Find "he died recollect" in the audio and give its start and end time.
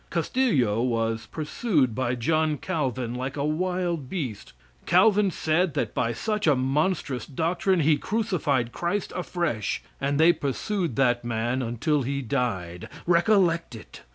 12.01-13.75